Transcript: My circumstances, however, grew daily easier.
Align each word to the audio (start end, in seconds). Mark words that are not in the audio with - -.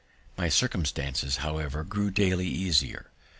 My 0.35 0.49
circumstances, 0.49 1.37
however, 1.45 1.83
grew 1.83 2.09
daily 2.09 2.47
easier. 2.47 3.11